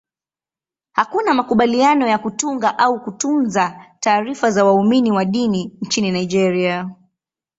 [0.91, 6.89] Hakuna makubaliano ya kutunga au kutunza taarifa za waumini wa dini nchini Nigeria.